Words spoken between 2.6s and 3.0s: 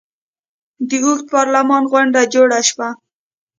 شوه.